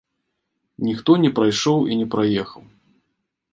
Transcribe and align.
Ніхто 0.87 1.11
не 1.27 1.31
прайшоў 1.41 1.85
і 1.91 2.01
не 2.01 2.07
праехаў. 2.17 2.63